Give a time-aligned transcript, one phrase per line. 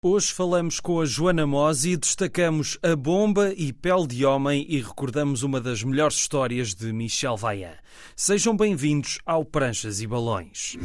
[0.00, 5.42] Hoje falamos com a Joana Mosi, destacamos a bomba e pele de homem e recordamos
[5.42, 7.78] uma das melhores histórias de Michel Vaillant.
[8.14, 10.76] Sejam bem-vindos ao Pranchas e Balões.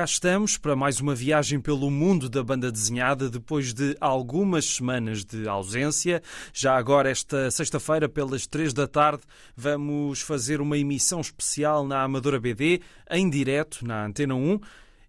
[0.00, 5.26] Cá estamos para mais uma viagem pelo mundo da banda desenhada depois de algumas semanas
[5.26, 6.22] de ausência.
[6.54, 9.22] Já agora, esta sexta-feira, pelas três da tarde,
[9.54, 14.60] vamos fazer uma emissão especial na Amadora BD, em direto na Antena 1.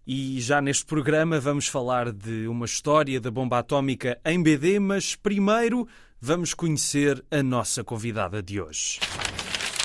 [0.06, 5.16] E já neste programa vamos falar de uma história da bomba atómica em BD, mas
[5.16, 5.88] primeiro
[6.20, 9.00] vamos conhecer a nossa convidada de hoje.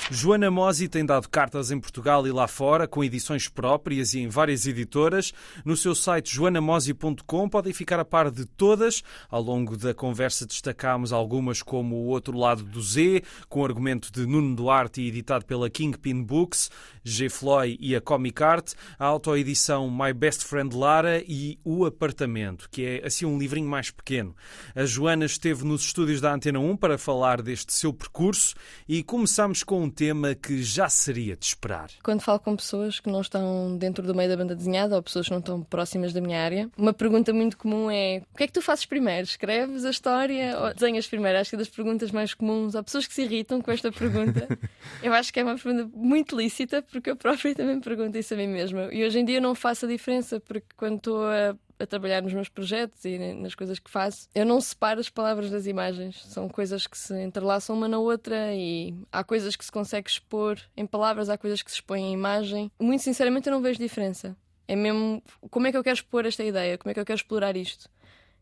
[0.10, 4.30] Joana Mosi tem dado cartas em Portugal e lá fora, com edições próprias e em
[4.30, 5.34] várias editoras.
[5.66, 9.04] No seu site joanamosi.com podem ficar a par de todas.
[9.30, 14.26] Ao longo da conversa destacámos algumas como O Outro Lado do Z, com argumento de
[14.26, 16.72] Nuno Duarte e editado pela Kingpin Books,
[17.04, 17.28] G.
[17.28, 22.86] Floyd e a Comic Art, a autoedição My Best Friend Lara e O Apartamento, que
[22.86, 24.34] é assim um livrinho mais pequeno.
[24.74, 28.56] A Joana esteve nos estúdios da Antena 1 para falar deste seu percurso
[28.88, 31.90] e começamos com um tema que já seria de esperar.
[32.04, 35.26] Quando falo com pessoas que não estão dentro do meio da banda desenhada ou pessoas
[35.26, 38.48] que não estão próximas da minha área, uma pergunta muito comum é: o que é
[38.48, 39.24] que tu fazes primeiro?
[39.24, 41.40] Escreves a história ou desenhas primeiro?
[41.40, 42.76] Acho que é das perguntas mais comuns.
[42.76, 44.48] Há pessoas que se irritam com esta pergunta.
[45.02, 48.38] eu acho que é uma pergunta muito lícita, porque eu própria também pergunto isso a
[48.38, 48.94] mim mesma.
[48.94, 52.34] E hoje em dia não faço a diferença, porque quando estou a a trabalhar nos
[52.34, 56.24] meus projetos e nas coisas que faço, eu não separo as palavras das imagens.
[56.26, 60.60] São coisas que se entrelaçam uma na outra e há coisas que se consegue expor
[60.76, 62.72] em palavras, há coisas que se expõem em imagem.
[62.80, 64.36] Muito sinceramente, eu não vejo diferença.
[64.68, 67.18] É mesmo como é que eu quero expor esta ideia, como é que eu quero
[67.18, 67.90] explorar isto.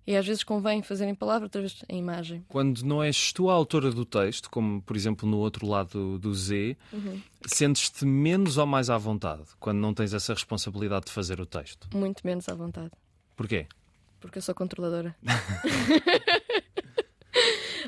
[0.08, 2.46] E às vezes convém fazer em palavra, outras vezes em imagem.
[2.48, 6.34] Quando não és tu a autora do texto, como por exemplo no outro lado do
[6.34, 7.20] Z, uhum.
[7.46, 11.88] sentes-te menos ou mais à vontade quando não tens essa responsabilidade de fazer o texto?
[11.96, 12.92] Muito menos à vontade.
[13.36, 13.68] Porquê?
[14.20, 15.16] Porque eu sou controladora.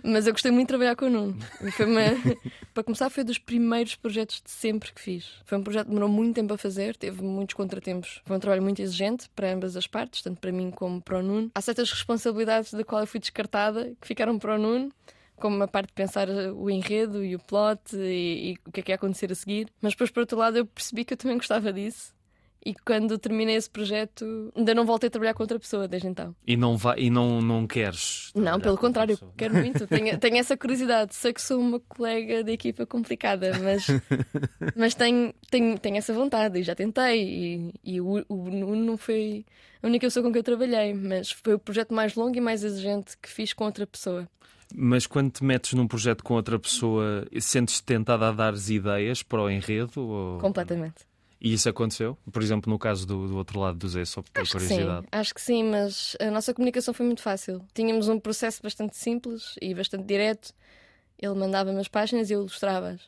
[0.03, 1.37] Mas eu gostei muito de trabalhar com o Nuno.
[1.79, 2.01] Uma...
[2.73, 5.41] Para começar, foi dos primeiros projetos de sempre que fiz.
[5.45, 8.21] Foi um projeto que demorou muito tempo a fazer, teve muitos contratempos.
[8.23, 11.23] Foi um trabalho muito exigente para ambas as partes, tanto para mim como para o
[11.23, 11.51] Nuno.
[11.55, 14.91] Há certas responsabilidades da qual eu fui descartada que ficaram para o Nuno
[15.37, 18.83] como a parte de pensar o enredo e o plot e, e, o que é
[18.83, 19.69] que ia acontecer a seguir.
[19.79, 22.16] Mas depois, por outro lado, eu percebi que eu também gostava disso
[22.67, 26.35] e quando terminei esse projeto ainda não voltei a trabalhar com outra pessoa desde então.
[26.45, 28.29] E não, vai, e não, não queres?
[28.35, 29.87] Não, pelo contrário, quero muito.
[29.87, 31.15] Tenho, tenho essa curiosidade.
[31.15, 33.87] Sei que sou uma colega de equipa complicada, mas,
[34.75, 37.23] mas tenho, tenho, tenho essa vontade e já tentei.
[37.23, 39.45] E, e o, o não foi
[39.81, 42.65] a única pessoa com que eu trabalhei, mas foi o projeto mais longo e mais
[42.65, 44.27] exigente que fiz com outra pessoa.
[44.75, 49.41] Mas quando te metes num projeto com outra pessoa, sentes-te tentada a dar ideias para
[49.41, 50.01] o enredo?
[50.01, 50.39] Ou...
[50.39, 51.06] Completamente.
[51.39, 52.17] E isso aconteceu?
[52.31, 55.01] Por exemplo, no caso do, do outro lado do Zé, só por Acho curiosidade.
[55.01, 55.19] Que sim.
[55.19, 57.63] Acho que sim, mas a nossa comunicação foi muito fácil.
[57.73, 60.53] Tínhamos um processo bastante simples e bastante direto.
[61.19, 63.01] Ele mandava-me as páginas e eu ilustrava-as.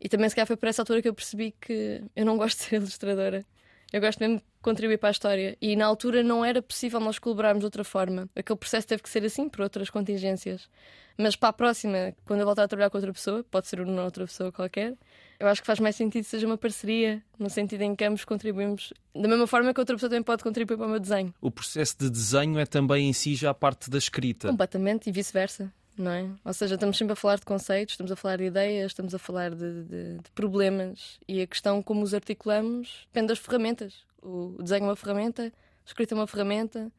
[0.00, 2.58] E também, se calhar, foi por essa altura que eu percebi que eu não gosto
[2.58, 3.44] de ser ilustradora.
[3.92, 5.56] Eu gosto mesmo de contribuir para a história.
[5.60, 8.28] E na altura não era possível nós colaborarmos de outra forma.
[8.34, 10.68] Aquele processo teve que ser assim, por outras contingências.
[11.16, 14.02] Mas para a próxima, quando eu voltar a trabalhar com outra pessoa, pode ser uma
[14.02, 14.94] outra pessoa qualquer,
[15.42, 18.24] eu acho que faz mais sentido que seja uma parceria, no sentido em que ambos
[18.24, 21.34] contribuímos da mesma forma que outra pessoa também pode contribuir para o meu desenho.
[21.40, 24.48] O processo de desenho é também em si já a parte da escrita.
[24.48, 25.72] Completamente e vice-versa.
[25.98, 26.30] Não é?
[26.44, 29.18] Ou seja, estamos sempre a falar de conceitos, estamos a falar de ideias, estamos a
[29.18, 33.94] falar de, de, de problemas e a questão como os articulamos depende das ferramentas.
[34.22, 35.52] O desenho é uma ferramenta, a
[35.84, 36.90] escrita é uma ferramenta,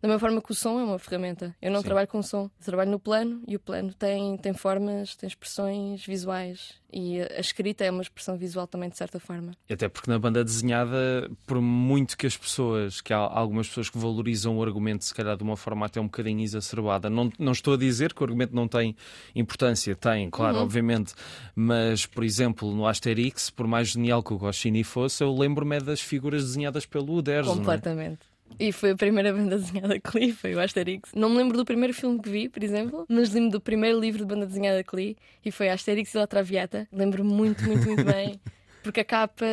[0.00, 1.54] da mesma forma que o som é uma ferramenta.
[1.60, 1.86] Eu não Sim.
[1.86, 6.04] trabalho com som, eu trabalho no plano e o plano tem, tem formas, tem expressões
[6.04, 9.52] visuais e a escrita é uma expressão visual também, de certa forma.
[9.70, 13.98] Até porque na banda desenhada, por muito que as pessoas, que há algumas pessoas que
[13.98, 17.74] valorizam o argumento, se calhar de uma forma até um bocadinho exacerbada, não, não estou
[17.74, 18.96] a dizer que o argumento não tem
[19.34, 20.62] importância, tem, claro, uhum.
[20.62, 21.12] obviamente,
[21.54, 26.00] mas, por exemplo, no Asterix, por mais genial que o Goscinny fosse, eu lembro-me das
[26.00, 27.50] figuras desenhadas pelo Uderzo.
[27.50, 27.54] É?
[27.54, 28.20] Completamente.
[28.58, 31.10] E foi a primeira banda desenhada que li, foi o Asterix.
[31.14, 34.20] Não me lembro do primeiro filme que vi, por exemplo, mas lembro do primeiro livro
[34.20, 36.88] de banda desenhada que li e foi Asterix e La Traviata.
[36.92, 38.40] Lembro muito, muito, muito bem.
[38.82, 39.44] Porque a capa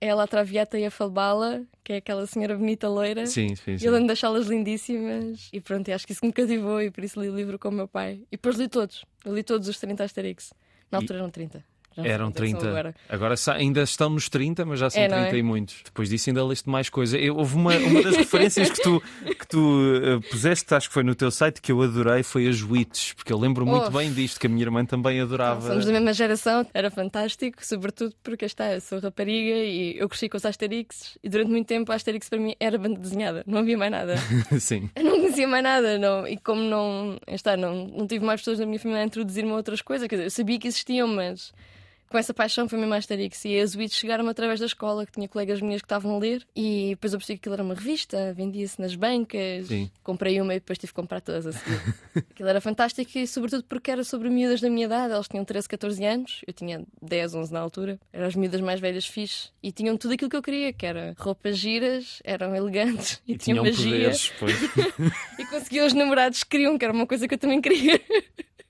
[0.00, 3.26] é a La Traviata e a Falbala, que é aquela senhora bonita loira.
[3.26, 3.84] Sim, sim, sim.
[3.84, 5.48] E eu lembro de achá-las lindíssimas.
[5.52, 7.72] E pronto, acho que isso me cativou e por isso li o livro com o
[7.72, 8.20] meu pai.
[8.30, 9.04] E depois li todos.
[9.24, 10.52] Eu li todos os 30 Asterix.
[10.90, 11.20] Na altura e...
[11.20, 12.68] eram 30 Já não sei Eram quantos é que são 30.
[12.68, 12.94] Agora.
[13.08, 15.38] Agora ainda estão nos 30, mas já são É, não 30 é?
[15.38, 15.76] e muitos.
[15.84, 17.16] Depois disso ainda leste mais coisa.
[17.18, 19.02] Eu- houve uma, uma das referências que tu,
[19.38, 22.62] que tu eh, puseste, acho que foi no teu site, que eu adorei, foi as
[22.62, 23.90] Witches, porque eu lembro muito Oh.
[23.90, 25.60] bem disto, que a minha irmã também adorava.
[25.68, 30.28] Somos da mesma geração, era fantástico, sobretudo porque está, eu sou rapariga e eu cresci
[30.28, 33.58] com os Asterix e durante muito tempo a Asterix para mim era banda desenhada, não
[33.58, 34.16] havia mais nada.
[34.58, 34.90] Sim.
[34.96, 36.26] Eu não conhecia mais nada, não.
[36.26, 39.54] E como não, está, não, não tive mais pessoas da minha família a introduzir-me a
[39.54, 41.52] outras coisas, quer dizer, eu sabia que existiam, mas
[42.08, 43.44] com essa paixão foi mesmo a Asterix.
[43.44, 46.46] E as Wits chegaram através da escola, que tinha colegas minhas que estavam a ler,
[46.54, 49.66] e depois eu percebi que aquilo era uma revista, vendia-se nas bancas.
[49.66, 49.90] Sim.
[50.02, 51.80] Comprei uma e depois tive que comprar todas a seguir.
[52.30, 55.12] aquilo era fantástico e, sobretudo, porque era sobre miúdas da minha idade.
[55.12, 57.98] Elas tinham 13, 14 anos, eu tinha 10, 11 na altura.
[58.12, 61.14] Eram as miúdas mais velhas fixe e tinham tudo aquilo que eu queria, que era
[61.18, 64.32] roupas giras, eram elegantes e, E tinham tinham magia poderes,
[65.38, 68.00] e conseguiam os namorados que queriam, que era uma coisa que eu também queria.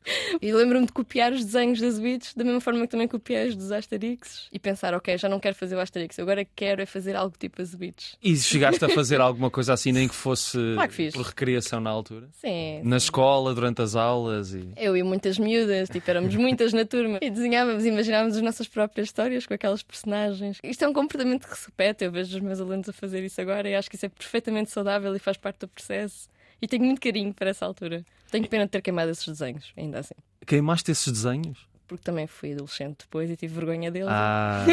[0.41, 3.56] E lembro-me de copiar os desenhos das Witches da mesma forma que também copiei os
[3.56, 7.17] dos Asterix e pensar, ok, já não quero fazer o Asterix, agora quero é fazer
[7.17, 8.17] algo tipo as Witches.
[8.23, 11.91] E chegaste a fazer alguma coisa assim, nem que fosse Claro que por recreação na
[11.91, 12.29] altura?
[12.32, 12.82] Sim.
[12.85, 14.69] Na escola, durante as aulas e.
[14.76, 19.08] Eu e muitas miúdas, tipo, éramos muitas na turma e desenhávamos, imaginávamos as nossas próprias
[19.08, 20.58] histórias com aquelas personagens.
[20.62, 23.41] Isto é um comportamento que se repete, eu vejo os meus alunos a fazer isso
[23.41, 26.29] agora e acho que isso é perfeitamente saudável e faz parte do processo.
[26.61, 28.05] E tenho muito carinho para essa altura.
[28.31, 30.14] Tenho pena de ter queimado esses desenhos, ainda assim.
[30.46, 31.67] Queimaste esses desenhos?
[31.87, 34.08] Porque também fui adolescente depois e tive vergonha deles.
[34.11, 34.67] Ah,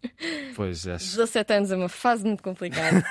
[0.54, 0.96] pois é.
[0.96, 3.02] 17 anos é uma fase muito complicada.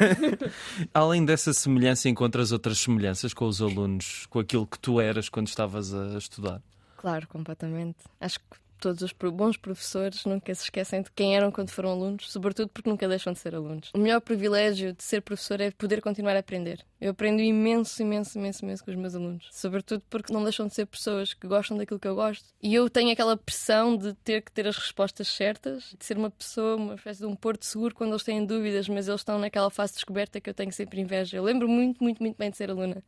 [0.94, 5.47] Além dessa semelhança, encontras outras semelhanças com os alunos, com aquilo que tu eras quando
[5.47, 6.61] estavas a estudar?
[6.97, 8.00] claro, completamente.
[8.19, 8.45] Acho que
[8.77, 12.89] todos os bons professores nunca se esquecem de quem eram quando foram alunos, sobretudo porque
[12.89, 13.91] nunca deixam de ser alunos.
[13.94, 16.85] O melhor privilégio de ser professor é poder continuar a aprender.
[17.00, 19.47] Eu aprendo imenso, imenso, imenso, imenso com os meus alunos.
[19.51, 22.45] Sobretudo porque não deixam de ser pessoas que gostam daquilo que eu gosto.
[22.62, 26.31] E eu tenho aquela pressão de ter que ter as respostas certas, de ser uma
[26.31, 29.69] pessoa, uma espécie de um porto seguro quando eles têm dúvidas, mas eles estão naquela
[29.69, 31.38] fase de descoberta que eu tenho sempre inveja.
[31.38, 33.03] Eu lembro muito, muito, muito bem de ser aluna.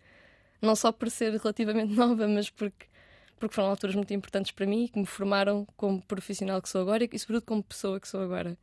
[0.61, 2.85] Não só por ser relativamente nova, mas porque
[3.39, 6.81] porque foram alturas muito importantes para mim e que me formaram como profissional que sou
[6.81, 8.57] agora e sobretudo como pessoa que sou agora.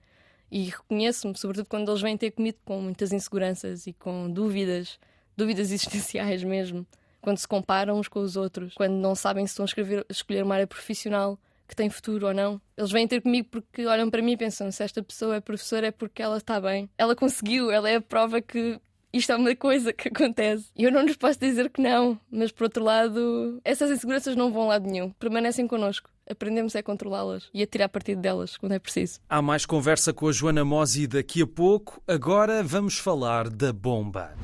[0.50, 4.98] E reconheço-me, sobretudo quando eles vêm ter comigo com muitas inseguranças e com dúvidas,
[5.36, 6.86] dúvidas existenciais mesmo,
[7.20, 10.12] quando se comparam uns com os outros, quando não sabem se estão a, escrever, a
[10.12, 12.60] escolher uma área profissional que tem futuro ou não.
[12.76, 15.88] Eles vêm ter comigo porque olham para mim e pensam: se esta pessoa é professora
[15.88, 16.88] é porque ela está bem.
[16.96, 18.80] Ela conseguiu, ela é a prova que
[19.16, 20.66] isto é uma coisa que acontece.
[20.76, 24.64] Eu não lhes posso dizer que não, mas por outro lado, essas inseguranças não vão
[24.64, 26.10] a lado nenhum, permanecem connosco.
[26.28, 29.20] Aprendemos a controlá-las e a tirar partido delas quando é preciso.
[29.28, 32.02] Há mais conversa com a Joana Mosi daqui a pouco.
[32.06, 34.34] Agora vamos falar da bomba.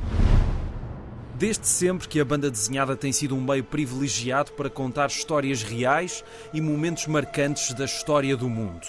[1.35, 6.23] Desde sempre que a banda desenhada tem sido um meio privilegiado para contar histórias reais
[6.55, 8.87] e momentos marcantes da história do mundo.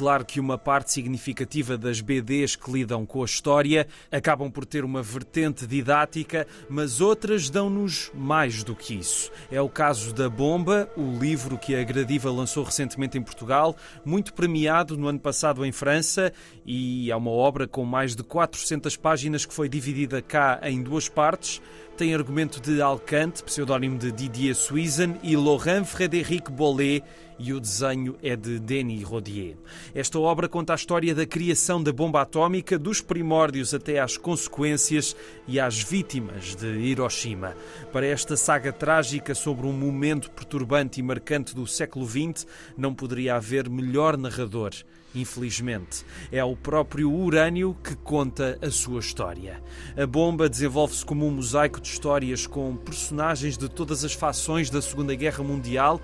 [0.00, 4.82] Claro que uma parte significativa das BDs que lidam com a história acabam por ter
[4.82, 9.30] uma vertente didática, mas outras dão-nos mais do que isso.
[9.52, 14.32] É o caso da Bomba, o livro que a Gradiva lançou recentemente em Portugal, muito
[14.32, 16.32] premiado no ano passado em França,
[16.64, 21.10] e é uma obra com mais de 400 páginas que foi dividida cá em duas
[21.10, 21.60] partes
[22.00, 27.04] tem argumento de Alcante, pseudónimo de Didier Suizen, e Laurent Frédéric Bollet,
[27.40, 29.56] e o desenho é de Denis Rodier.
[29.94, 35.16] Esta obra conta a história da criação da bomba atómica, dos primórdios até às consequências
[35.48, 37.56] e às vítimas de Hiroshima.
[37.92, 43.36] Para esta saga trágica sobre um momento perturbante e marcante do século XX, não poderia
[43.36, 44.72] haver melhor narrador.
[45.14, 49.60] Infelizmente, é o próprio urânio que conta a sua história.
[49.96, 54.80] A bomba desenvolve-se como um mosaico de histórias com personagens de todas as fações da
[54.80, 56.00] Segunda Guerra Mundial.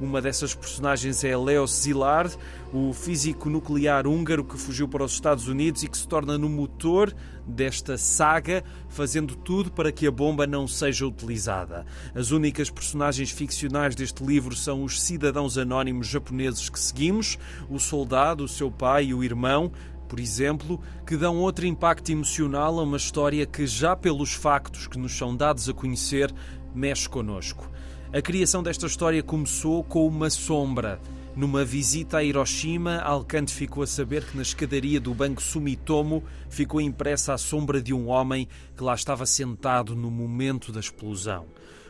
[0.00, 2.36] Uma dessas personagens é Leo Szilard,
[2.72, 6.48] o físico nuclear húngaro que fugiu para os Estados Unidos e que se torna no
[6.48, 7.14] motor
[7.46, 11.86] desta saga, fazendo tudo para que a bomba não seja utilizada.
[12.12, 17.38] As únicas personagens ficcionais deste livro são os cidadãos anónimos japoneses que seguimos,
[17.70, 19.70] o soldado, o seu pai e o irmão,
[20.08, 24.98] por exemplo, que dão outro impacto emocional a uma história que, já pelos factos que
[24.98, 26.34] nos são dados a conhecer,
[26.74, 27.70] mexe connosco.
[28.14, 31.00] A criação desta história começou com uma sombra.
[31.34, 36.80] Numa visita a Hiroshima, Alcante ficou a saber que na escadaria do Banco Sumitomo ficou
[36.80, 41.46] impressa a sombra de um homem que lá estava sentado no momento da explosão.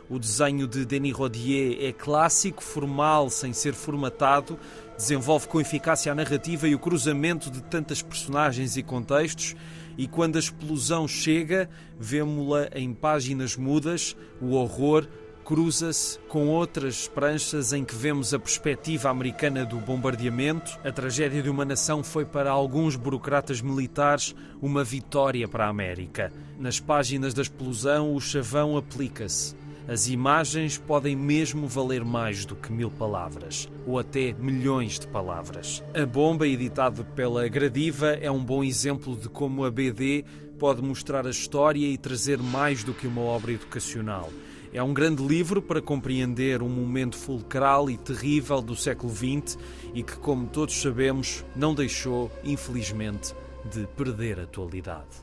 [0.09, 4.59] O desenho de Denis Rodier é clássico, formal, sem ser formatado,
[4.97, 9.54] desenvolve com eficácia a narrativa e o cruzamento de tantas personagens e contextos,
[9.99, 11.69] e quando a explosão chega,
[12.00, 15.07] vemo-la em páginas mudas, o horror
[15.45, 20.79] cruza-se com outras pranchas em que vemos a perspectiva americana do bombardeamento.
[20.83, 26.33] A tragédia de uma nação foi para alguns burocratas militares uma vitória para a América.
[26.59, 29.55] Nas páginas da explosão, o chavão aplica-se.
[29.87, 35.85] As imagens podem mesmo valer mais do que mil palavras, ou até milhões de palavras.
[35.93, 40.25] A bomba, editada pela Gradiva, é um bom exemplo de como a BD
[40.59, 44.31] pode mostrar a história e trazer mais do que uma obra educacional.
[44.75, 49.57] É um grande livro para compreender um momento fulcral e terrível do século XX
[49.95, 53.33] e que, como todos sabemos, não deixou, infelizmente,
[53.73, 55.23] de perder atualidade.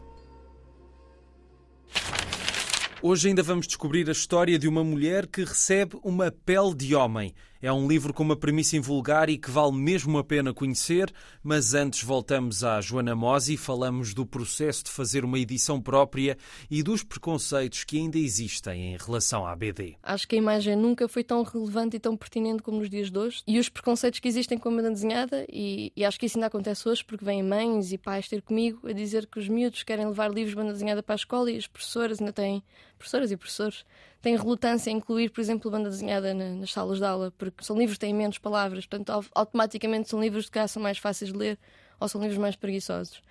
[3.01, 7.36] Hoje ainda vamos descobrir a história de uma mulher que recebe uma pele de homem.
[7.63, 11.13] É um livro com uma premissa invulgar e que vale mesmo a pena conhecer,
[11.44, 16.36] mas antes voltamos à Joana Mosi e falamos do processo de fazer uma edição própria
[16.72, 19.96] e dos preconceitos que ainda existem em relação à BD.
[20.01, 23.20] Acho que a imagem nunca foi tão relevante e tão pertinente como nos dias de
[23.20, 23.44] hoje.
[23.46, 26.48] E os preconceitos que existem com a banda desenhada, e, e acho que isso ainda
[26.48, 30.08] acontece hoje porque vêm mães e pais ter comigo a dizer que os miúdos querem
[30.08, 32.63] levar livros de banda desenhada para a escola e as professoras ainda têm,
[33.01, 33.86] professoras e professores,
[34.22, 37.77] têm relutância em incluir, por exemplo, banda desenhada na, nas salas de aula, porque são
[37.77, 41.60] livros que têm menos palavras, portanto, automaticamente são livros que são mais fáceis de ler
[42.00, 43.22] ou são livros mais preguiçosos.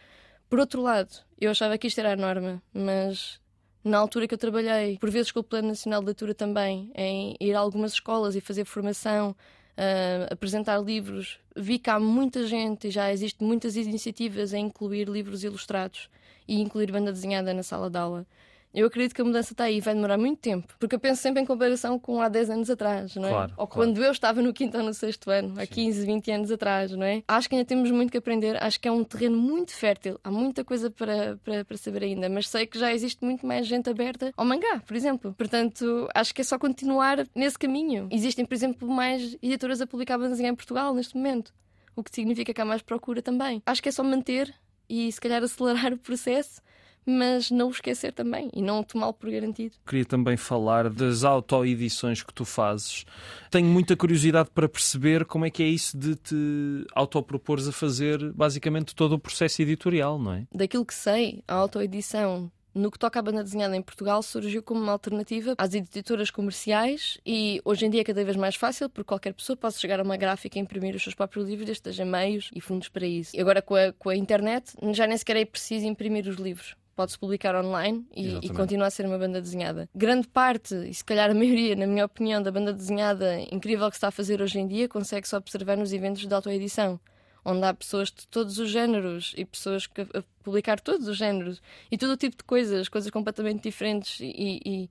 [0.49, 1.11] Por outro lado,
[1.41, 3.41] eu achava que isto era a norma, mas
[3.85, 7.37] na altura que eu trabalhei, por vezes com o Plano Nacional de Leitura também, em
[7.41, 12.89] ir a algumas escolas e fazer formação, uh, apresentar livros, vi que há muita gente
[12.89, 16.11] e já existem muitas iniciativas em incluir livros ilustrados
[16.47, 18.27] e incluir banda desenhada na sala de aula.
[18.73, 20.73] Eu acredito que a mudança está aí, vai demorar muito tempo.
[20.79, 23.31] Porque eu penso sempre em comparação com há 10 anos atrás, não é?
[23.31, 23.91] Claro, ou claro.
[23.91, 27.05] quando eu estava no quinto ou no sexto ano, há 15, 20 anos atrás, não
[27.05, 27.23] é?
[27.27, 28.63] Acho que ainda temos muito que aprender.
[28.63, 30.21] Acho que é um terreno muito fértil.
[30.23, 32.29] Há muita coisa para, para, para saber ainda.
[32.29, 35.35] Mas sei que já existe muito mais gente aberta ao mangá, por exemplo.
[35.37, 38.09] Portanto, acho que é só continuar nesse caminho.
[38.11, 41.53] Existem, por exemplo, mais editoras a publicar bandezinha em Portugal neste momento.
[41.97, 43.61] O que significa que há mais procura também.
[43.67, 44.55] Acho que é só manter
[44.89, 46.63] e, se calhar, acelerar o processo
[47.11, 49.75] mas não o esquecer também e não tomá-lo por garantido.
[49.87, 53.05] Queria também falar das autoedições que tu fazes.
[53.51, 58.33] Tenho muita curiosidade para perceber como é que é isso de te autopropores a fazer
[58.33, 60.47] basicamente todo o processo editorial, não é?
[60.55, 64.81] Daquilo que sei, a autoedição no que toca à banda desenhada em Portugal, surgiu como
[64.81, 69.09] uma alternativa às editoras comerciais e hoje em dia é cada vez mais fácil porque
[69.09, 72.05] qualquer pessoa pode chegar a uma gráfica e imprimir os seus próprios livros, desde que
[72.05, 73.37] meios e fundos para isso.
[73.37, 76.77] E agora com a, com a internet já nem sequer é preciso imprimir os livros
[76.95, 79.89] pode-se publicar online e, e continua a ser uma banda desenhada.
[79.95, 83.95] Grande parte, e se calhar a maioria, na minha opinião, da banda desenhada incrível que
[83.95, 87.01] se está a fazer hoje em dia, consegue-se observar nos eventos de autoedição
[87.45, 91.61] onde há pessoas de todos os géneros e pessoas que a publicar todos os géneros
[91.91, 94.91] e todo o tipo de coisas, coisas completamente diferentes e, e,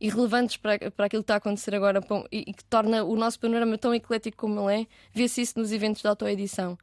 [0.00, 2.00] e relevantes para, para aquilo que está a acontecer agora
[2.32, 5.72] e, e, que torna o nosso panorama tão eclético como ele é, vê-se isso nos
[5.72, 6.78] eventos de autoedição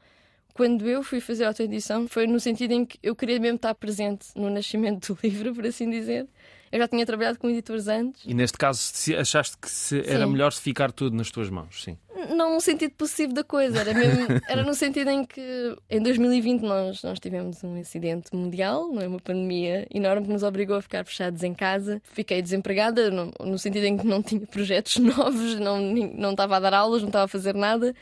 [0.57, 3.75] quando eu fui fazer a autoedição foi no sentido em que eu queria mesmo estar
[3.75, 6.27] presente no nascimento do livro, por assim dizer.
[6.69, 8.23] Eu já tinha trabalhado com editores antes.
[8.25, 10.31] E neste caso achaste que era sim.
[10.31, 11.97] melhor ficar tudo nas tuas mãos, sim?
[12.35, 16.61] Não no sentido possível da coisa, era, mesmo, era no sentido em que em 2020
[16.63, 19.07] nós, nós tivemos um incidente mundial, não é?
[19.07, 22.01] uma pandemia enorme que nos obrigou a ficar fechados em casa.
[22.03, 26.59] Fiquei desempregada, no, no sentido em que não tinha projetos novos, não, não estava a
[26.59, 27.95] dar aulas, não estava a fazer nada.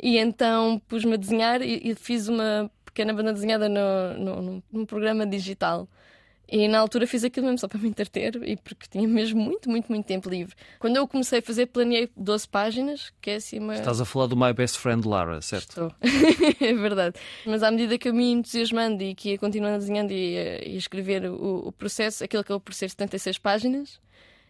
[0.00, 4.86] E então pus-me a desenhar e, e, fiz uma pequena banda desenhada no, no, num
[4.86, 5.88] programa digital.
[6.50, 9.68] E na altura fiz aquilo mesmo só para me entreter e porque tinha mesmo muito,
[9.68, 10.56] muito, muito tempo livre.
[10.78, 13.74] Quando eu comecei a fazer, planeei 12 páginas, que é assim uma...
[13.74, 15.68] Estás a falar do My Best Friend Lara, certo?
[15.68, 15.92] Estou.
[16.66, 17.16] é verdade.
[17.44, 20.76] Mas à medida que eu me entusiasmando e que ia continuando desenhando e a, e
[20.78, 24.00] escrever o, o, processo, aquilo acabou por ser 76 páginas.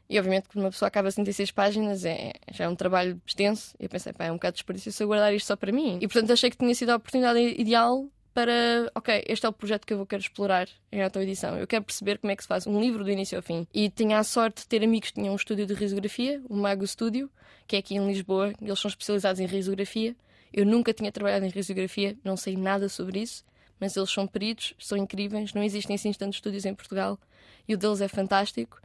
[0.08, 3.76] E obviamente que uma pessoa acaba 76 páginas é, já é um trabalho extenso.
[3.78, 5.98] E eu pensei, pá, é um bocado desperdício eu guardar isto só para mim.
[6.00, 9.84] E portanto achei que tinha sido a oportunidade ideal para, ok, este é o projeto
[9.84, 11.58] que eu vou querer explorar em autoedição.
[11.58, 13.66] Eu quero perceber como é que se faz um livro do início ao fim.
[13.74, 16.86] E tinha a sorte de ter amigos que tinham um estúdio de risografia, o Mago
[16.86, 17.28] Studio,
[17.66, 18.52] que é aqui em Lisboa.
[18.62, 20.16] Eles são especializados em risografia.
[20.52, 23.44] Eu nunca tinha trabalhado em risografia, não sei nada sobre isso,
[23.80, 25.52] mas eles são peritos, são incríveis.
[25.52, 27.18] Não existem assim tantos estúdios em Portugal
[27.66, 28.80] e o deles é fantástico.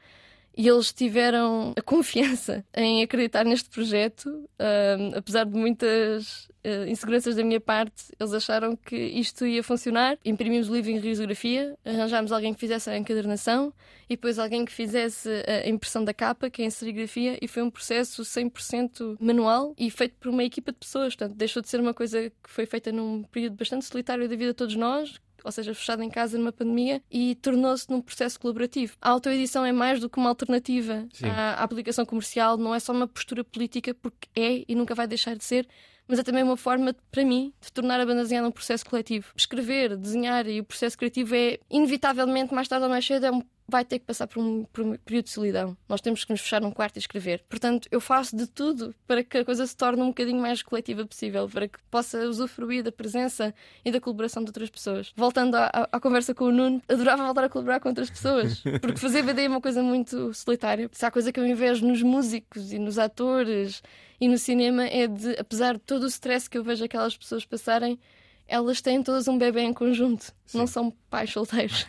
[0.55, 7.35] E eles tiveram a confiança em acreditar neste projeto, um, apesar de muitas uh, inseguranças
[7.35, 10.17] da minha parte, eles acharam que isto ia funcionar.
[10.23, 13.73] Imprimimos o livro em risografia, arranjámos alguém que fizesse a encadernação
[14.07, 17.63] e depois alguém que fizesse a impressão da capa, que é em serigrafia, e foi
[17.63, 21.15] um processo 100% manual e feito por uma equipa de pessoas.
[21.15, 24.51] Portanto, deixou de ser uma coisa que foi feita num período bastante solitário da vida
[24.51, 28.95] de todos nós, ou seja, fechado em casa numa pandemia, e tornou-se num processo colaborativo.
[29.01, 32.93] A autoedição é mais do que uma alternativa à, à aplicação comercial, não é só
[32.93, 35.67] uma postura política, porque é e nunca vai deixar de ser
[36.07, 39.31] mas é também uma forma, para mim, de tornar a banda desenhada um processo coletivo.
[39.35, 43.41] Escrever, desenhar e o processo criativo é, inevitavelmente, mais tarde ou mais cedo, é um
[43.67, 45.77] vai ter que passar por um, por um, período de solidão.
[45.87, 47.43] Nós temos que nos fechar num quarto e escrever.
[47.49, 51.05] Portanto, eu faço de tudo para que a coisa se torne um bocadinho mais coletiva
[51.05, 53.53] possível, para que possa usufruir da presença
[53.83, 55.13] e da colaboração de outras pessoas.
[55.15, 58.61] Voltando à, à, à conversa com o Nuno, adorava voltar a colaborar com outras pessoas,
[58.81, 60.89] porque fazer BD é uma coisa muito solitária.
[60.91, 63.81] Se há coisa que eu invejo nos músicos e nos atores
[64.19, 67.45] e no cinema é de, apesar de todo o stress que eu vejo aquelas pessoas
[67.45, 67.99] passarem,
[68.47, 70.57] elas têm todas um bebê em conjunto, Sim.
[70.57, 71.85] não são pais solteiros.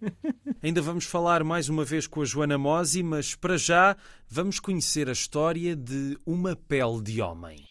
[0.62, 3.96] Ainda vamos falar mais uma vez com a Joana Mosi, mas para já
[4.28, 7.64] vamos conhecer a história de Uma Pele de Homem.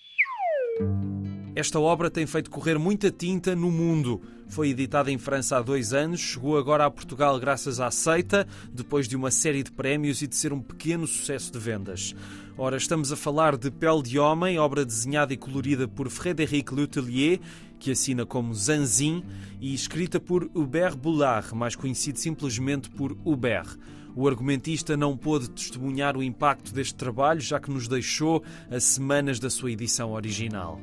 [1.55, 4.21] Esta obra tem feito correr muita tinta no mundo.
[4.47, 9.07] Foi editada em França há dois anos, chegou agora a Portugal graças à Seita, depois
[9.07, 12.15] de uma série de prémios e de ser um pequeno sucesso de vendas.
[12.57, 17.39] Ora, estamos a falar de Pele de Homem, obra desenhada e colorida por Frédéric Letellier,
[17.79, 19.23] que assina como Zanzin,
[19.59, 23.77] e escrita por Hubert Boulard, mais conhecido simplesmente por Hubert.
[24.15, 29.39] O argumentista não pôde testemunhar o impacto deste trabalho, já que nos deixou a semanas
[29.39, 30.79] da sua edição original.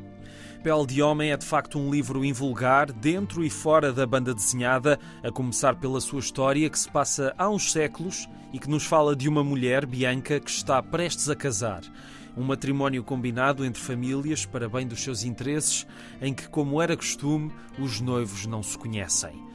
[0.63, 4.99] Pele de Homem é de facto um livro invulgar, dentro e fora da banda desenhada,
[5.23, 9.15] a começar pela sua história que se passa há uns séculos e que nos fala
[9.15, 11.83] de uma mulher, Bianca, que está prestes a casar.
[12.37, 15.87] Um matrimónio combinado entre famílias para bem dos seus interesses,
[16.21, 19.47] em que, como era costume, os noivos não se conhecem.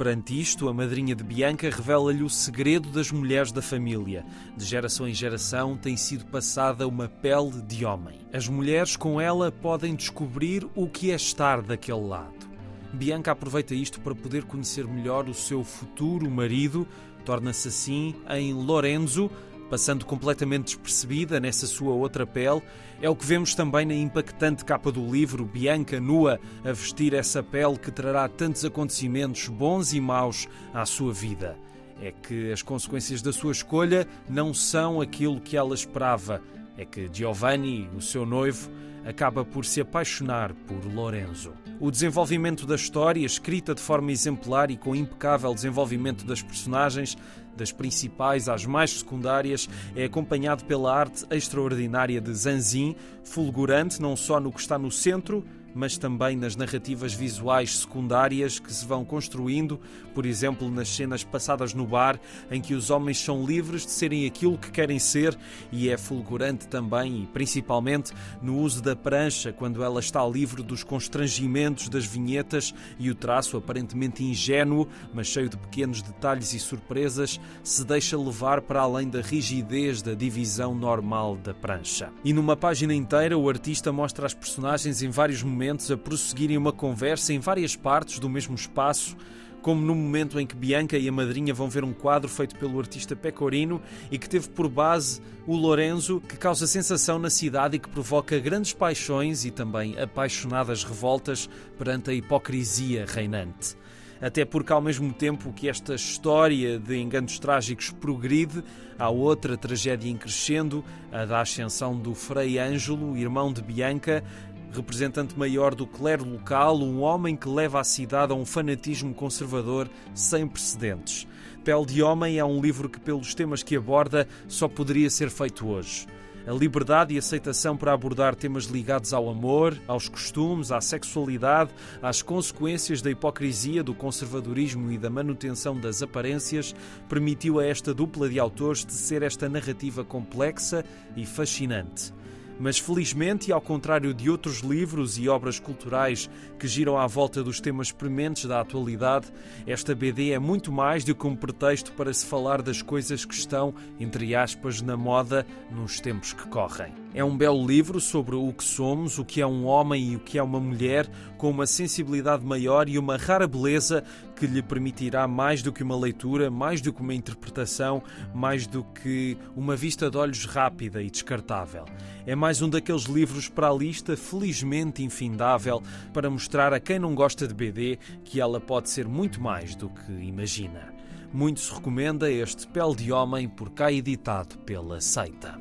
[0.00, 4.24] Perante isto, a madrinha de Bianca revela-lhe o segredo das mulheres da família.
[4.56, 8.18] De geração em geração tem sido passada uma pele de homem.
[8.32, 12.48] As mulheres com ela podem descobrir o que é estar daquele lado.
[12.94, 16.88] Bianca aproveita isto para poder conhecer melhor o seu futuro marido,
[17.26, 19.30] torna-se assim em Lorenzo,
[19.70, 22.60] passando completamente despercebida nessa sua outra pele.
[23.00, 27.42] É o que vemos também na impactante capa do livro, Bianca nua a vestir essa
[27.42, 31.56] pele que trará tantos acontecimentos bons e maus à sua vida.
[32.02, 36.42] É que as consequências da sua escolha não são aquilo que ela esperava.
[36.76, 38.70] É que Giovanni, o seu noivo,
[39.04, 41.52] acaba por se apaixonar por Lorenzo.
[41.78, 47.16] O desenvolvimento da história, escrita de forma exemplar e com impecável desenvolvimento das personagens,
[47.56, 54.40] das principais às mais secundárias, é acompanhado pela arte extraordinária de Zanzin, fulgurante não só
[54.40, 59.80] no que está no centro, mas também nas narrativas visuais secundárias que se vão construindo,
[60.14, 62.18] por exemplo, nas cenas passadas no bar,
[62.50, 65.36] em que os homens são livres de serem aquilo que querem ser,
[65.70, 70.82] e é fulgurante também e principalmente no uso da prancha, quando ela está livre dos
[70.82, 77.40] constrangimentos das vinhetas e o traço aparentemente ingênuo, mas cheio de pequenos detalhes e surpresas,
[77.62, 82.10] se deixa levar para além da rigidez da divisão normal da prancha.
[82.24, 86.72] E numa página inteira, o artista mostra as personagens em vários momentos a prosseguirem uma
[86.72, 89.16] conversa em várias partes do mesmo espaço,
[89.60, 92.78] como no momento em que Bianca e a madrinha vão ver um quadro feito pelo
[92.78, 97.78] artista Pecorino e que teve por base o Lorenzo, que causa sensação na cidade e
[97.78, 103.76] que provoca grandes paixões e também apaixonadas revoltas perante a hipocrisia reinante.
[104.20, 108.62] Até porque ao mesmo tempo que esta história de enganos trágicos progride,
[108.98, 114.22] há outra tragédia em crescendo, a da ascensão do Frei Ângelo, irmão de Bianca,
[114.72, 119.88] representante maior do clero local, um homem que leva a cidade a um fanatismo conservador
[120.14, 121.26] sem precedentes.
[121.64, 125.68] Pele de Homem é um livro que, pelos temas que aborda, só poderia ser feito
[125.68, 126.06] hoje.
[126.46, 132.22] A liberdade e aceitação para abordar temas ligados ao amor, aos costumes, à sexualidade, às
[132.22, 136.74] consequências da hipocrisia, do conservadorismo e da manutenção das aparências,
[137.08, 140.82] permitiu a esta dupla de autores tecer esta narrativa complexa
[141.14, 142.12] e fascinante.
[142.60, 147.42] Mas felizmente, e ao contrário de outros livros e obras culturais que giram à volta
[147.42, 149.28] dos temas prementes da atualidade,
[149.66, 153.34] esta BD é muito mais do que um pretexto para se falar das coisas que
[153.34, 156.99] estão, entre aspas, na moda nos tempos que correm.
[157.12, 160.20] É um belo livro sobre o que somos, o que é um homem e o
[160.20, 164.04] que é uma mulher, com uma sensibilidade maior e uma rara beleza
[164.36, 168.00] que lhe permitirá mais do que uma leitura, mais do que uma interpretação,
[168.32, 171.84] mais do que uma vista de olhos rápida e descartável.
[172.24, 177.14] É mais um daqueles livros para a lista, felizmente infindável, para mostrar a quem não
[177.14, 180.94] gosta de BD que ela pode ser muito mais do que imagina.
[181.32, 185.58] Muito se recomenda este Pele de Homem, por cá editado pela Seita.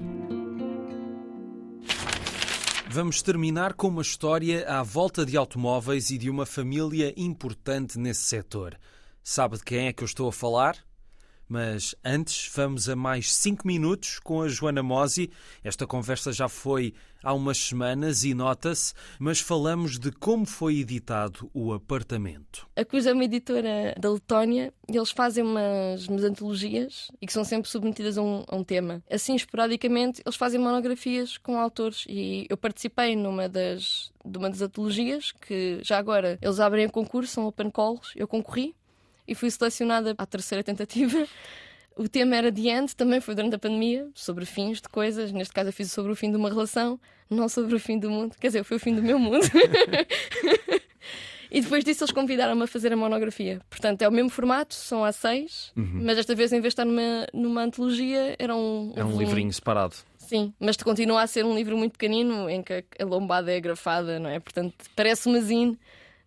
[2.91, 8.23] Vamos terminar com uma história à volta de automóveis e de uma família importante nesse
[8.23, 8.75] setor.
[9.23, 10.75] Sabe de quem é que eu estou a falar?
[11.49, 15.31] Mas antes, vamos a mais 5 minutos com a Joana Mosi.
[15.63, 21.49] Esta conversa já foi há umas semanas e nota-se, mas falamos de como foi editado
[21.53, 22.67] o apartamento.
[22.75, 27.33] A Cruz é uma editora da Letónia e eles fazem umas, umas antologias e que
[27.33, 29.03] são sempre submetidas a um, a um, tema.
[29.09, 34.61] Assim, esporadicamente, eles fazem monografias com autores e eu participei numa das, de uma das
[34.61, 38.75] antologias que já agora eles abrem a concurso, são open calls, eu concorri
[39.29, 41.27] e fui selecionada à terceira tentativa.
[41.95, 45.31] O tema era The End, também foi durante a pandemia, sobre fins de coisas.
[45.31, 48.09] Neste caso, eu fiz sobre o fim de uma relação, não sobre o fim do
[48.09, 48.35] mundo.
[48.39, 49.45] Quer dizer, foi o fim do meu mundo.
[51.51, 53.59] e depois disso, eles convidaram-me a fazer a monografia.
[53.69, 56.03] Portanto, é o mesmo formato, são a seis, uhum.
[56.05, 58.93] mas desta vez, em vez de estar numa, numa antologia, era um.
[58.95, 59.95] É um, um livrinho separado.
[60.17, 64.19] Sim, mas continua a ser um livro muito pequenino em que a lombada é grafada,
[64.19, 64.39] não é?
[64.39, 65.77] Portanto, parece uma zine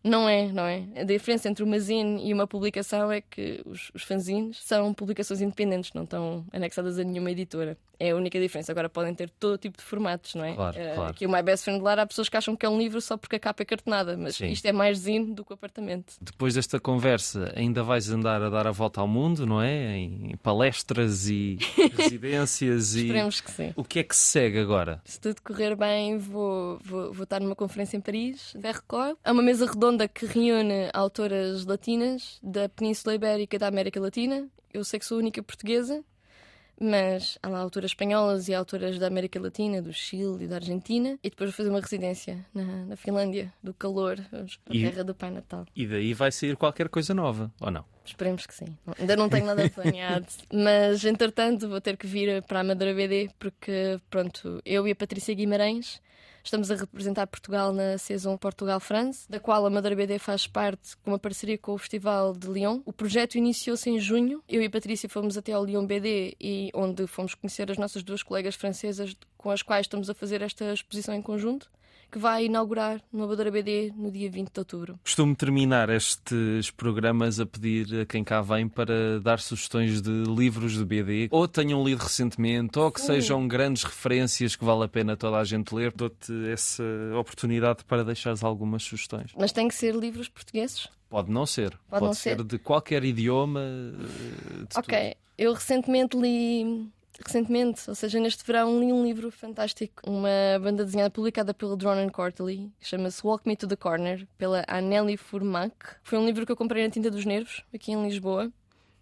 [0.04, 0.84] não é, não é?
[0.96, 5.40] A diferença entre uma zine e uma publicação é que os, os fanzines são publicações
[5.40, 7.76] independentes, não estão anexadas a nenhuma editora.
[8.02, 8.72] É a única diferença.
[8.72, 10.56] Agora podem ter todo tipo de formatos, não é?
[10.56, 11.10] Claro, uh, claro.
[11.12, 13.16] Aqui o My Best Friend Lar há pessoas que acham que é um livro só
[13.16, 14.48] porque a capa é cartonada, mas Sim.
[14.48, 16.14] isto é mais zine do que o apartamento.
[16.20, 19.98] Depois desta conversa, ainda vais andar a dar a volta ao mundo, não é?
[19.98, 21.58] Em palestras e
[21.96, 23.02] residências e.
[23.02, 23.72] Esperemos que sim.
[23.76, 25.00] O que é que se segue agora?
[25.04, 29.16] Se tudo correr bem, vou, vou, vou estar numa conferência em Paris, Verrecor.
[29.22, 34.48] É uma mesa redonda que reúne autoras latinas da Península Ibérica e da América Latina.
[34.74, 36.02] Eu sei que sou a única portuguesa
[36.82, 41.16] mas há lá autoras espanholas e autoras da América Latina, do Chile e da Argentina,
[41.22, 45.30] e depois vou fazer uma residência na, na Finlândia, do calor, a terra do Pai
[45.30, 45.64] Natal.
[45.76, 47.84] E daí vai sair qualquer coisa nova, ou não?
[48.04, 48.76] Esperemos que sim.
[48.98, 53.30] Ainda não tenho nada planeado, mas entretanto vou ter que vir para a Madeira BD,
[53.38, 56.00] porque pronto, eu e a Patrícia Guimarães
[56.44, 61.12] Estamos a representar Portugal na Saison Portugal-France, da qual a Madeira BD faz parte com
[61.12, 62.80] uma parceria com o Festival de Lyon.
[62.84, 64.42] O projeto iniciou-se em junho.
[64.48, 68.22] Eu e Patrícia fomos até ao Lyon BD e onde fomos conhecer as nossas duas
[68.22, 71.70] colegas francesas com as quais estamos a fazer esta exposição em conjunto
[72.12, 75.00] que vai inaugurar no Amadora BD no dia 20 de outubro.
[75.02, 80.74] Costumo terminar estes programas a pedir a quem cá vem para dar sugestões de livros
[80.74, 83.06] de BD, ou tenham lido recentemente, ou que Sim.
[83.06, 85.90] sejam grandes referências que vale a pena toda a gente ler.
[85.92, 86.84] Dou-te essa
[87.18, 89.30] oportunidade para deixares algumas sugestões.
[89.34, 90.88] Mas tem que ser livros portugueses?
[91.08, 91.70] Pode não ser.
[91.70, 93.60] Pode, Pode não ser, ser de qualquer idioma.
[93.62, 94.98] Eh, ok.
[94.98, 95.22] Tudo.
[95.38, 96.90] Eu recentemente li
[97.24, 102.02] recentemente, ou seja, neste verão, li um livro fantástico, uma banda desenhada publicada pelo Drone
[102.02, 105.74] and Quarterly, chama-se Walk Me to the Corner, pela Anneli Furmac.
[106.02, 108.50] Foi um livro que eu comprei na Tinta dos Nervos, aqui em Lisboa.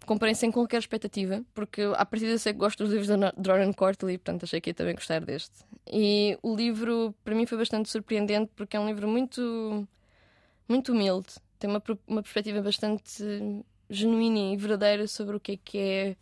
[0.05, 3.65] Comprei sem qualquer expectativa, porque a partir eu sei que gosto dos livros da Drone
[3.65, 5.53] and Quarterly, portanto achei que ia também gostar deste.
[5.87, 9.87] E o livro, para mim, foi bastante surpreendente, porque é um livro muito,
[10.67, 11.27] muito humilde.
[11.59, 16.15] Tem uma, uma perspectiva bastante genuína e verdadeira sobre o que é que é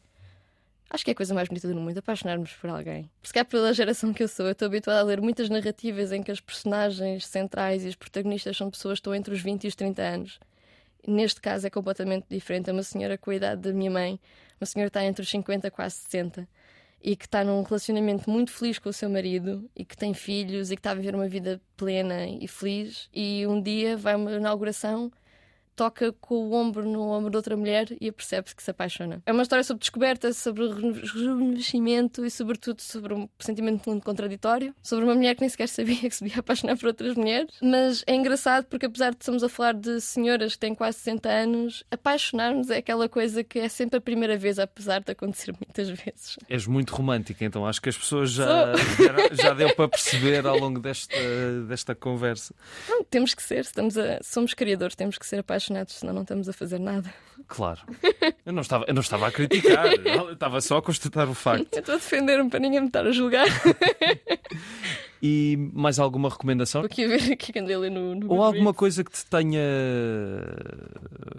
[0.90, 3.10] Acho que é a coisa mais bonita do mundo, apaixonarmos por alguém.
[3.22, 6.24] Porque é pela geração que eu sou, eu estou habituada a ler muitas narrativas em
[6.24, 9.68] que as personagens centrais e os protagonistas são pessoas que estão entre os 20 e
[9.68, 10.40] os 30 anos.
[11.08, 12.70] Neste caso é completamente diferente.
[12.70, 14.20] É uma senhora com a idade da minha mãe,
[14.60, 16.48] uma senhora que está entre os 50 e quase 60
[17.02, 20.70] e que está num relacionamento muito feliz com o seu marido e que tem filhos
[20.70, 23.10] e que está a viver uma vida plena e feliz.
[23.14, 25.12] E um dia vai uma inauguração
[25.80, 29.22] toca com o ombro no ombro de outra mulher e percebe-se que se apaixona.
[29.26, 35.06] É uma história sobre descoberta, sobre rejuvenescimento e, sobretudo, sobre um sentimento muito contraditório, sobre
[35.06, 37.56] uma mulher que nem sequer sabia que se devia apaixonar por outras mulheres.
[37.62, 41.30] Mas é engraçado porque, apesar de estamos a falar de senhoras que têm quase 60
[41.30, 45.88] anos, apaixonar-nos é aquela coisa que é sempre a primeira vez, apesar de acontecer muitas
[45.88, 46.36] vezes.
[46.50, 48.74] És muito romântica, então acho que as pessoas já,
[49.32, 51.16] já deu para perceber ao longo desta,
[51.70, 52.54] desta conversa.
[52.90, 56.22] Não, temos que ser, estamos a, somos criadores, temos que ser apaixonados apaixonados, senão não
[56.24, 57.14] estamos a fazer nada.
[57.48, 57.82] Claro.
[58.46, 61.74] Eu não estava, eu não estava a criticar, eu estava só a constatar o facto.
[61.74, 63.46] Eu estou a defender-me para ninguém me estar a julgar.
[65.22, 66.82] E mais alguma recomendação?
[66.82, 69.62] Aqui ver aqui no, no Ou alguma coisa que te tenha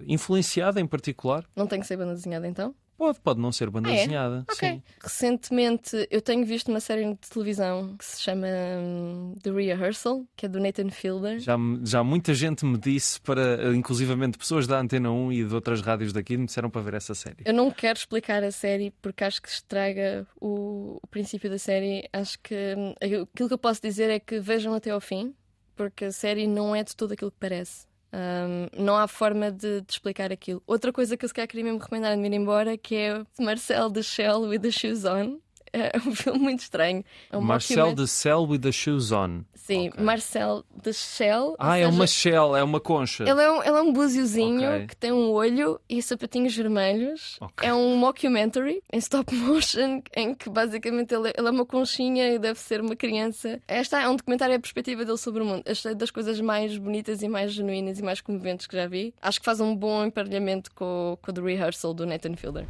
[0.06, 1.46] influenciado em particular?
[1.56, 2.74] Não tem que ser banda desenhada então?
[3.00, 3.96] Pode, pode não ser banda ah, é?
[3.96, 4.44] desenhada.
[4.50, 4.82] Sim.
[5.02, 10.44] Recentemente eu tenho visto uma série de televisão que se chama um, The Rehearsal, que
[10.44, 11.38] é do Nathan Fielder.
[11.38, 15.80] Já, já muita gente me disse, para, inclusivamente pessoas da Antena 1 e de outras
[15.80, 17.38] rádios daqui, me disseram para ver essa série.
[17.46, 22.06] Eu não quero explicar a série porque acho que estraga o, o princípio da série.
[22.12, 25.34] Acho que hum, aquilo que eu posso dizer é que vejam até ao fim,
[25.74, 27.88] porque a série não é de tudo aquilo que parece.
[28.12, 30.62] Um, não há forma de, de, explicar aquilo.
[30.66, 33.88] Outra coisa que eu se calhar queria mesmo recomendar de ir embora que é Marcel
[33.88, 35.38] de Shell with the Shoes On.
[35.72, 37.04] É um filme muito estranho.
[37.30, 39.42] É um Marcel de Cell with the Shoes On.
[39.70, 40.04] Sim, okay.
[40.04, 41.54] Marcel de Shell.
[41.56, 43.22] Ah, é uma shell, é uma concha.
[43.22, 44.86] Ele é um, ele é um búziozinho okay.
[44.88, 47.38] que tem um olho e sapatinhos vermelhos.
[47.40, 47.68] Okay.
[47.68, 52.34] É um mockumentary em stop motion em que basicamente ele, é, ele, é uma conchinha
[52.34, 53.60] e deve ser uma criança.
[53.68, 55.62] Esta é um documentário, é a perspectiva dele sobre o mundo.
[55.64, 59.14] Esta é das coisas mais bonitas e mais genuínas e mais comoventes que já vi.
[59.22, 62.66] Acho que faz um bom emparelhamento com, com o The Rehearsal do Nathan Fielder.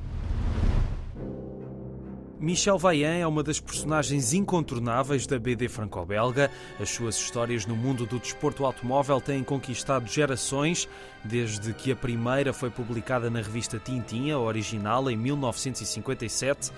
[2.40, 6.50] Michel Vaillant é uma das personagens incontornáveis da BD franco-belga.
[6.80, 10.88] As suas histórias no mundo do desporto automóvel têm conquistado gerações,
[11.22, 16.72] desde que a primeira foi publicada na revista Tintin, a original, em 1957.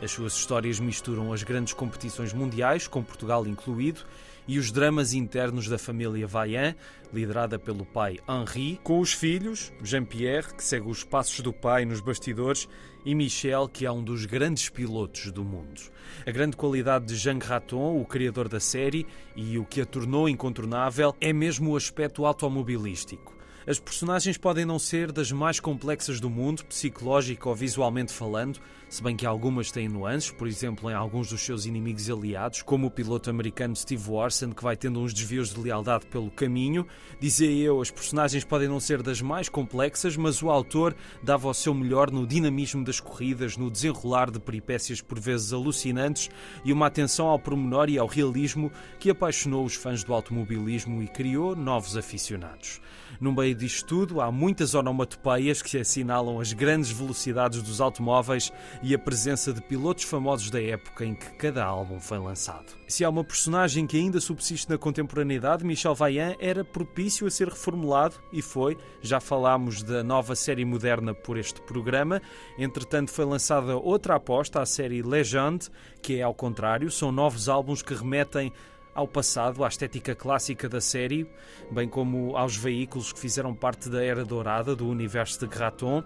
[0.00, 4.02] As suas histórias misturam as grandes competições mundiais, com Portugal incluído,
[4.50, 6.74] e os dramas internos da família Vaillant,
[7.14, 12.00] liderada pelo pai Henri, com os filhos, Jean-Pierre, que segue os passos do pai nos
[12.00, 12.68] bastidores,
[13.04, 15.80] e Michel, que é um dos grandes pilotos do mundo.
[16.26, 20.28] A grande qualidade de Jean Raton, o criador da série, e o que a tornou
[20.28, 23.39] incontornável, é mesmo o aspecto automobilístico.
[23.70, 29.00] As personagens podem não ser das mais complexas do mundo, psicológico ou visualmente falando, se
[29.00, 32.90] bem que algumas têm nuances, por exemplo, em alguns dos seus inimigos aliados, como o
[32.90, 36.84] piloto americano Steve Warson, que vai tendo uns desvios de lealdade pelo caminho.
[37.20, 41.54] Dizia eu, as personagens podem não ser das mais complexas, mas o autor dava o
[41.54, 46.28] seu melhor no dinamismo das corridas, no desenrolar de peripécias por vezes alucinantes
[46.64, 51.06] e uma atenção ao pormenor e ao realismo que apaixonou os fãs do automobilismo e
[51.06, 52.80] criou novos aficionados.
[53.20, 58.50] No meio disto tudo, há muitas onomatopeias que assinalam as grandes velocidades dos automóveis
[58.82, 62.72] e a presença de pilotos famosos da época em que cada álbum foi lançado.
[62.88, 67.48] Se há uma personagem que ainda subsiste na contemporaneidade, Michel Vaillant era propício a ser
[67.48, 68.78] reformulado e foi.
[69.02, 72.22] Já falámos da nova série moderna por este programa.
[72.58, 75.68] Entretanto, foi lançada outra aposta, a série Legend,
[76.00, 78.50] que é ao contrário, são novos álbuns que remetem
[78.94, 81.26] ao passado, à estética clássica da série,
[81.70, 86.02] bem como aos veículos que fizeram parte da era dourada do universo de Graton.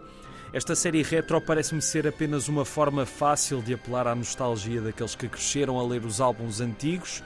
[0.53, 5.29] Esta série retro parece-me ser apenas uma forma fácil de apelar à nostalgia daqueles que
[5.29, 7.23] cresceram a ler os álbuns antigos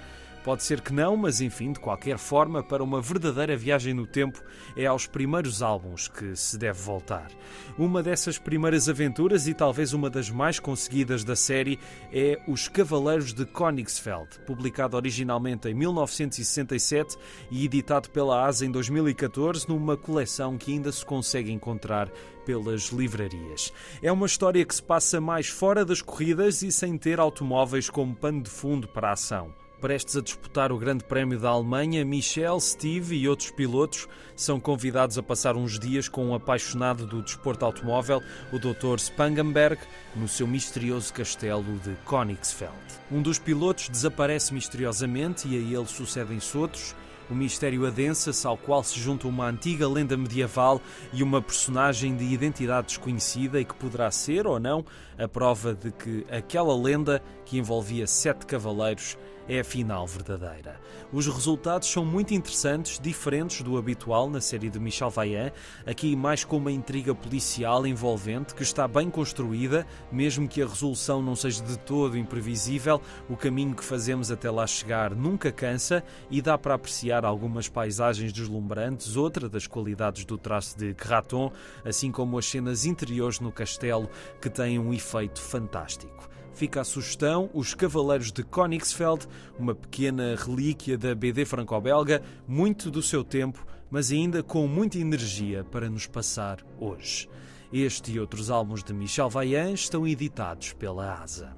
[0.48, 4.42] Pode ser que não, mas enfim, de qualquer forma, para uma verdadeira viagem no tempo,
[4.74, 7.30] é aos primeiros álbuns que se deve voltar.
[7.76, 11.78] Uma dessas primeiras aventuras, e talvez uma das mais conseguidas da série,
[12.10, 17.18] é Os Cavaleiros de Königsfeld, publicado originalmente em 1967
[17.50, 22.08] e editado pela ASA em 2014, numa coleção que ainda se consegue encontrar
[22.46, 23.70] pelas livrarias.
[24.02, 28.16] É uma história que se passa mais fora das corridas e sem ter automóveis como
[28.16, 29.67] pano de fundo para a ação.
[29.80, 35.16] Prestes a disputar o Grande Prémio da Alemanha, Michel, Steve e outros pilotos são convidados
[35.16, 38.20] a passar uns dias com um apaixonado do desporto automóvel,
[38.52, 38.98] o Dr.
[38.98, 39.80] Spangenberg,
[40.16, 42.74] no seu misterioso castelo de Königsfeld.
[43.08, 46.96] Um dos pilotos desaparece misteriosamente e a ele sucedem-se outros.
[47.30, 50.80] O mistério adensa-se ao qual se junta uma antiga lenda medieval
[51.12, 54.84] e uma personagem de identidade desconhecida e que poderá ser ou não
[55.16, 59.16] a prova de que aquela lenda que envolvia sete cavaleiros
[59.48, 60.78] é afinal verdadeira.
[61.12, 65.52] Os resultados são muito interessantes, diferentes do habitual na série de Michel Vaillant,
[65.86, 71.22] aqui mais com uma intriga policial envolvente que está bem construída, mesmo que a resolução
[71.22, 76.42] não seja de todo imprevisível, o caminho que fazemos até lá chegar nunca cansa e
[76.42, 81.50] dá para apreciar algumas paisagens deslumbrantes, outra das qualidades do traço de Graton,
[81.84, 86.28] assim como as cenas interiores no castelo que têm um efeito fantástico.
[86.58, 93.00] Fica a sugestão Os Cavaleiros de Königsfeld, uma pequena relíquia da BD franco-belga, muito do
[93.00, 97.28] seu tempo, mas ainda com muita energia para nos passar hoje.
[97.72, 101.56] Este e outros álbuns de Michel Vaillant estão editados pela ASA.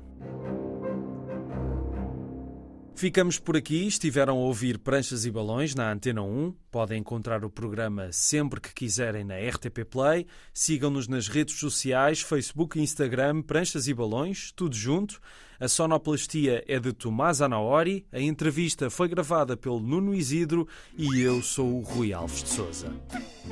[3.00, 3.86] Ficamos por aqui.
[3.86, 6.54] Estiveram a ouvir Pranchas e Balões na Antena 1.
[6.70, 10.26] Podem encontrar o programa sempre que quiserem na RTP Play.
[10.52, 15.18] Sigam-nos nas redes sociais, Facebook e Instagram, Pranchas e Balões, tudo junto.
[15.58, 18.04] A sonoplastia é de Tomás Anaori.
[18.12, 22.94] A entrevista foi gravada pelo Nuno Isidro e eu sou o Rui Alves de Souza.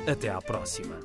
[0.05, 0.95] Até à próxima.